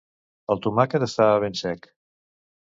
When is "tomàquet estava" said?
0.67-1.37